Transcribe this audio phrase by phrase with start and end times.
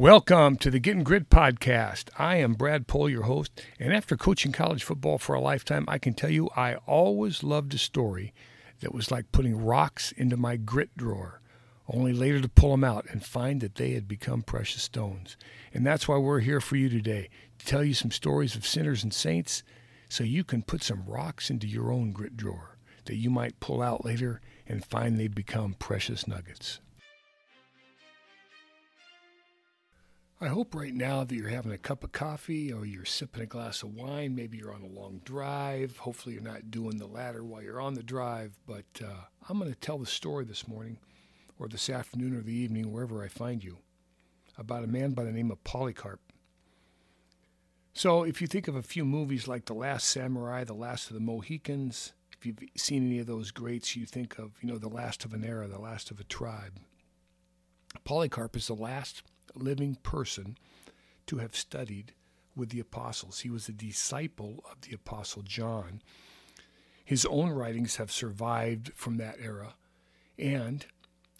[0.00, 2.08] Welcome to the Getting Grit podcast.
[2.18, 5.98] I am Brad Pohl, your host, and after coaching college football for a lifetime, I
[5.98, 8.32] can tell you I always loved a story
[8.80, 11.42] that was like putting rocks into my grit drawer,
[11.86, 15.36] only later to pull them out and find that they had become precious stones.
[15.74, 17.28] And that's why we're here for you today
[17.58, 19.62] to tell you some stories of sinners and saints
[20.08, 23.82] so you can put some rocks into your own grit drawer that you might pull
[23.82, 26.80] out later and find they've become precious nuggets.
[30.42, 33.46] I hope right now that you're having a cup of coffee or you're sipping a
[33.46, 34.34] glass of wine.
[34.34, 35.98] Maybe you're on a long drive.
[35.98, 38.58] Hopefully, you're not doing the latter while you're on the drive.
[38.66, 40.96] But uh, I'm going to tell the story this morning
[41.58, 43.80] or this afternoon or the evening, wherever I find you,
[44.56, 46.20] about a man by the name of Polycarp.
[47.92, 51.14] So, if you think of a few movies like The Last Samurai, The Last of
[51.14, 54.88] the Mohicans, if you've seen any of those greats, you think of, you know, The
[54.88, 56.80] Last of an Era, The Last of a Tribe.
[58.04, 59.22] Polycarp is the last
[59.54, 60.56] living person
[61.26, 62.12] to have studied
[62.56, 63.40] with the apostles.
[63.40, 66.02] He was a disciple of the apostle John.
[67.04, 69.74] His own writings have survived from that era,
[70.38, 70.86] and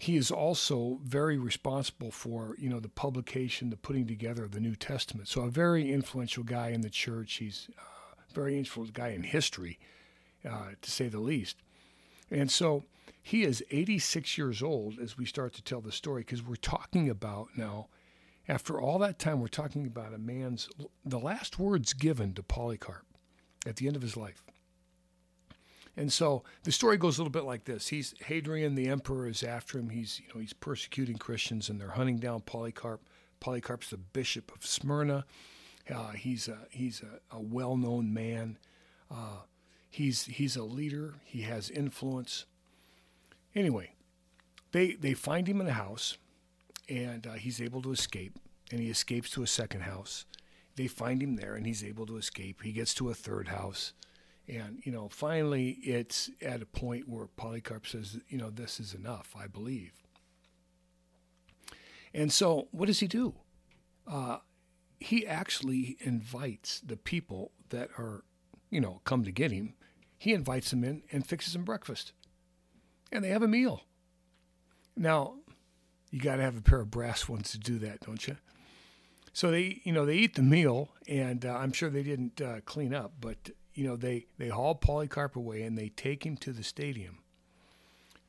[0.00, 4.60] he is also very responsible for you know the publication, the putting together of the
[4.60, 5.28] New Testament.
[5.28, 7.34] So a very influential guy in the church.
[7.34, 9.78] He's a very influential guy in history,
[10.48, 11.56] uh, to say the least.
[12.30, 12.84] And so
[13.22, 17.10] he is 86 years old as we start to tell the story because we're talking
[17.10, 17.88] about now
[18.48, 20.68] after all that time, we're talking about a man's,
[21.04, 23.04] the last words given to Polycarp
[23.66, 24.42] at the end of his life.
[25.96, 27.88] And so the story goes a little bit like this.
[27.88, 29.90] He's Hadrian, the emperor, is after him.
[29.90, 33.02] He's you know he's persecuting Christians, and they're hunting down Polycarp.
[33.40, 35.24] Polycarp's the bishop of Smyrna.
[35.92, 38.58] Uh, he's a he's a, a well-known man.
[39.10, 39.40] Uh,
[39.90, 41.14] he's he's a leader.
[41.24, 42.46] He has influence.
[43.52, 43.94] Anyway,
[44.70, 46.16] they they find him in a house
[46.88, 48.38] and uh, he's able to escape.
[48.70, 50.24] And he escapes to a second house.
[50.76, 52.62] They find him there, and he's able to escape.
[52.62, 53.94] He gets to a third house,
[54.46, 58.94] and you know, finally, it's at a point where Polycarp says, "You know, this is
[58.94, 59.34] enough.
[59.36, 59.92] I believe."
[62.14, 63.34] And so, what does he do?
[64.06, 64.38] Uh,
[65.00, 68.24] he actually invites the people that are,
[68.70, 69.74] you know, come to get him.
[70.16, 72.12] He invites them in and fixes them breakfast,
[73.12, 73.82] and they have a meal.
[74.96, 75.36] Now,
[76.10, 78.36] you got to have a pair of brass ones to do that, don't you?
[79.32, 82.60] So they, you know, they eat the meal, and uh, I'm sure they didn't uh,
[82.64, 86.52] clean up, but you know, they they haul Polycarp away and they take him to
[86.52, 87.18] the stadium.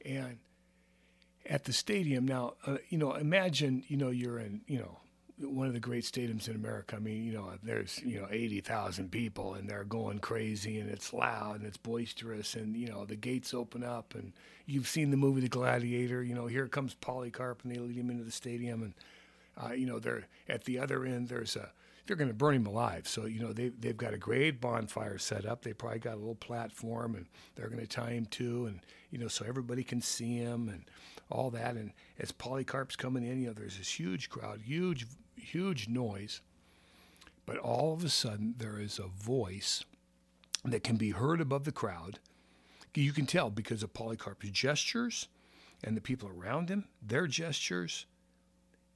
[0.05, 0.37] And
[1.49, 4.99] at the stadium now, uh, you know, imagine, you know, you're in, you know,
[5.41, 6.95] one of the great stadiums in America.
[6.95, 10.89] I mean, you know, there's you know eighty thousand people and they're going crazy and
[10.89, 14.33] it's loud and it's boisterous and you know the gates open up and
[14.65, 16.23] you've seen the movie The Gladiator.
[16.23, 18.93] You know, here comes Polycarp and they lead him into the stadium and
[19.61, 21.29] uh, you know they're at the other end.
[21.29, 21.71] There's a
[22.05, 23.07] they're going to burn him alive.
[23.07, 25.61] So you know they they've got a great bonfire set up.
[25.61, 29.19] They probably got a little platform and they're going to tie him to and you
[29.19, 30.85] know so everybody can see him and
[31.29, 31.75] all that.
[31.75, 35.05] And as Polycarp's coming in, you know there's this huge crowd, huge
[35.39, 36.41] huge noise,
[37.45, 39.83] but all of a sudden there is a voice
[40.63, 42.19] that can be heard above the crowd.
[42.95, 45.27] You can tell because of Polycarp's gestures
[45.83, 48.05] and the people around him, their gestures.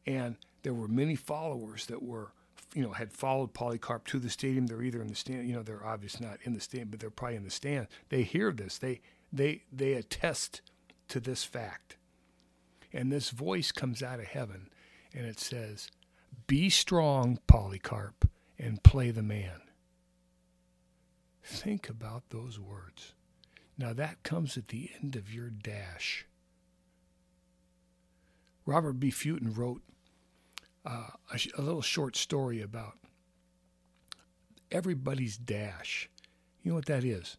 [0.06, 2.34] And there were many followers that were,
[2.74, 4.68] you know, had followed Polycarp to the stadium.
[4.68, 7.10] They're either in the stand, you know, they're obviously not in the stand, but they're
[7.10, 7.88] probably in the stand.
[8.10, 8.78] They hear this.
[8.78, 10.62] They they they attest
[11.10, 11.98] to this fact.
[12.92, 14.70] And this voice comes out of heaven
[15.14, 15.90] and it says,
[16.48, 19.62] be strong, Polycarp, and play the man.
[21.44, 23.14] Think about those words.
[23.78, 26.26] Now that comes at the end of your dash.
[28.66, 29.09] Robert B.
[29.09, 29.81] Fulton wrote
[30.86, 32.98] uh, a, a little short story about
[34.72, 36.10] everybody's dash.
[36.62, 37.38] You know what that is?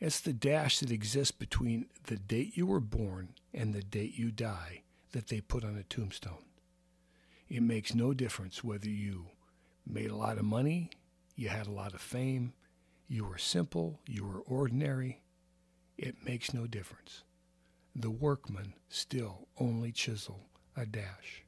[0.00, 4.30] It's the dash that exists between the date you were born and the date you
[4.30, 6.44] die that they put on a tombstone.
[7.50, 9.26] It makes no difference whether you
[9.84, 10.90] made a lot of money,
[11.34, 12.52] you had a lot of fame,
[13.08, 15.20] you were simple, you were ordinary.
[15.98, 17.24] It makes no difference.
[17.96, 21.42] The workman still only chisel a dash.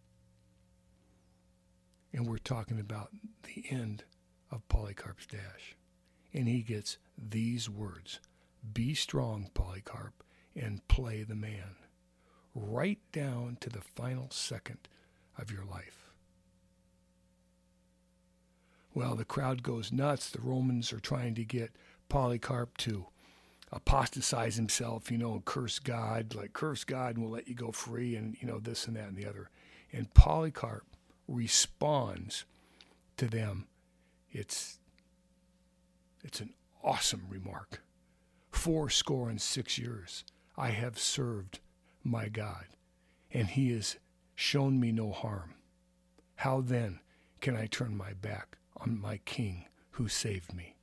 [2.13, 3.11] And we're talking about
[3.45, 4.03] the end
[4.51, 5.77] of Polycarp's dash.
[6.35, 8.19] And he gets these words
[8.75, 10.25] Be strong, Polycarp,
[10.57, 11.77] and play the man.
[12.57, 14.89] Right down to the final second
[15.43, 16.11] of your life.
[18.95, 20.31] Well, the crowd goes nuts.
[20.31, 21.73] The Romans are trying to get
[22.09, 23.07] Polycarp to
[23.73, 27.73] apostatize himself, you know, and curse God, like curse God and we'll let you go
[27.73, 29.49] free, and, you know, this and that and the other.
[29.93, 30.85] And Polycarp
[31.27, 32.45] responds
[33.17, 33.67] to them,
[34.31, 34.79] it's
[36.23, 36.55] it's an
[36.85, 37.83] awesome remark.
[38.51, 40.25] Four score and six years
[40.57, 41.61] I have served
[42.05, 42.67] my God,
[43.33, 43.97] and he has
[44.35, 45.55] shown me no harm.
[46.37, 47.01] How then
[47.41, 50.77] can I turn my back on my King who saved me?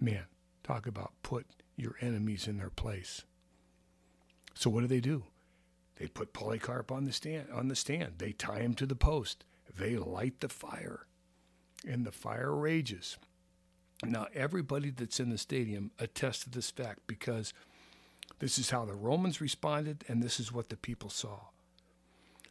[0.00, 0.24] Man,
[0.62, 1.46] talk about put
[1.76, 3.24] your enemies in their place.
[4.54, 5.24] So what do they do?
[5.96, 8.14] They put Polycarp on the stand on the stand.
[8.18, 9.44] They tie him to the post.
[9.76, 11.06] They light the fire.
[11.86, 13.18] And the fire rages.
[14.02, 17.52] Now everybody that's in the stadium attests to this fact because
[18.38, 21.40] this is how the Romans responded and this is what the people saw.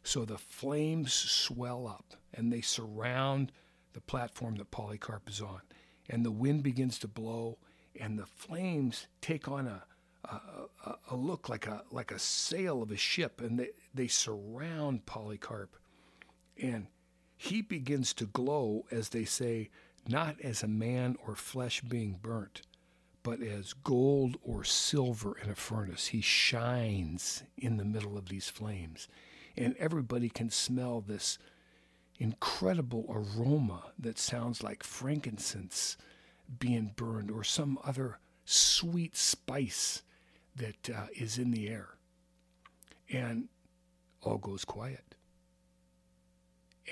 [0.04, 3.50] So the flames swell up and they surround
[3.92, 5.62] the platform that Polycarp is on.
[6.08, 7.58] And the wind begins to blow
[7.98, 9.84] and the flames take on a
[10.24, 15.06] a, a, look like a like a sail of a ship, and they, they surround
[15.06, 15.76] Polycarp,
[16.60, 16.86] and
[17.36, 19.70] he begins to glow, as they say,
[20.08, 22.62] not as a man or flesh being burnt,
[23.22, 26.06] but as gold or silver in a furnace.
[26.06, 29.08] He shines in the middle of these flames,
[29.56, 31.38] and everybody can smell this
[32.18, 35.96] incredible aroma that sounds like frankincense
[36.58, 40.02] being burned or some other sweet spice
[40.56, 41.88] that uh, is in the air.
[43.10, 43.48] And
[44.22, 45.14] all goes quiet.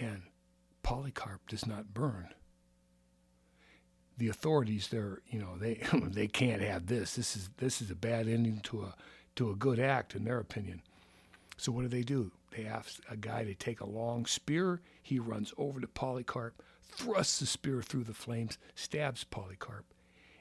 [0.01, 0.23] And
[0.83, 2.29] Polycarp does not burn.
[4.19, 7.15] The authorities there, you know, they they can't have this.
[7.15, 8.95] This is this is a bad ending to a
[9.37, 10.83] to a good act in their opinion.
[11.57, 12.33] So what do they do?
[12.57, 14.81] They ask a guy to take a long spear.
[15.03, 19.87] He runs over to Polycarp, thrusts the spear through the flames, stabs Polycarp,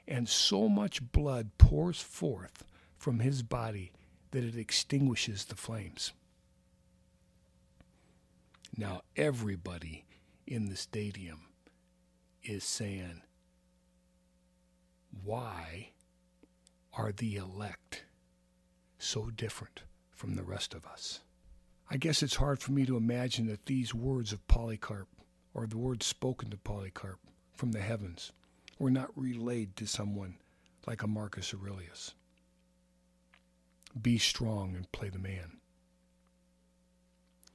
[0.06, 2.64] and so much blood pours forth
[2.98, 3.92] from his body
[4.30, 6.12] that it extinguishes the flames.
[8.76, 10.04] Now, everybody
[10.46, 11.48] in the stadium
[12.42, 13.22] is saying,
[15.24, 15.90] Why
[16.92, 18.04] are the elect
[18.98, 21.20] so different from the rest of us?
[21.90, 25.08] I guess it's hard for me to imagine that these words of Polycarp,
[25.54, 27.18] or the words spoken to Polycarp
[27.54, 28.32] from the heavens,
[28.78, 30.36] were not relayed to someone
[30.86, 32.14] like a Marcus Aurelius
[34.00, 35.58] be strong and play the man.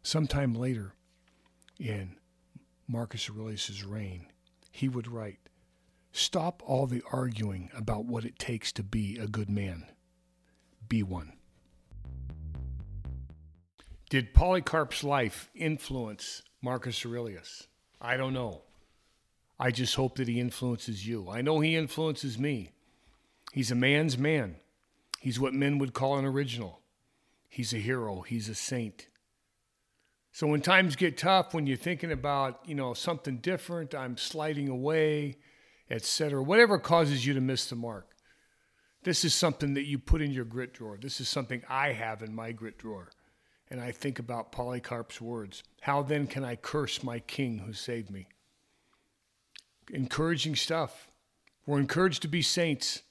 [0.03, 0.93] Sometime later
[1.79, 2.17] in
[2.87, 4.27] Marcus Aurelius's reign,
[4.71, 5.39] he would write,
[6.11, 9.85] Stop all the arguing about what it takes to be a good man.
[10.87, 11.33] Be one.
[14.09, 17.67] Did Polycarp's life influence Marcus Aurelius?
[17.99, 18.61] I don't know.
[19.59, 21.29] I just hope that he influences you.
[21.29, 22.71] I know he influences me.
[23.51, 24.57] He's a man's man.
[25.19, 26.81] He's what men would call an original.
[27.49, 28.21] He's a hero.
[28.21, 29.07] He's a saint.
[30.31, 34.69] So when times get tough, when you're thinking about, you know, something different, I'm sliding
[34.69, 35.37] away,
[35.89, 38.11] etc., whatever causes you to miss the mark,
[39.03, 40.97] this is something that you put in your grit drawer.
[41.01, 43.09] This is something I have in my grit drawer.
[43.69, 45.63] And I think about Polycarp's words.
[45.81, 48.27] How then can I curse my king who saved me?
[49.91, 51.09] Encouraging stuff.
[51.65, 53.03] We're encouraged to be saints.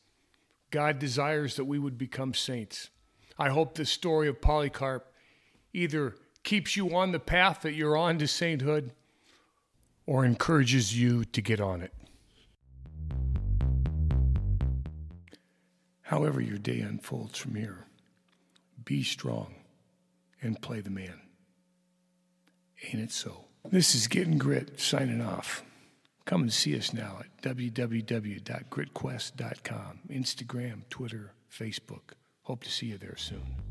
[0.71, 2.89] God desires that we would become saints.
[3.39, 5.13] I hope this story of Polycarp
[5.75, 8.93] either keeps you on the path that you're on to sainthood
[10.07, 11.93] or encourages you to get on it.
[16.03, 17.85] However, your day unfolds from here,
[18.85, 19.55] be strong
[20.47, 21.21] and play the man.
[22.85, 23.45] Ain't it so?
[23.71, 25.63] This is Getting Grit signing off.
[26.25, 32.13] Come and see us now at www.gritquest.com, Instagram, Twitter, Facebook.
[32.43, 33.66] Hope to see you there soon.